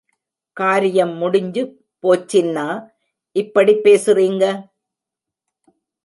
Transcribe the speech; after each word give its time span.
காரியம் 0.57 1.11
முடிஞ்சு 1.13 1.63
போச்சின்னா 2.03 2.65
இப்படிப் 3.35 3.83
பேசுறீங்க? 3.83 4.45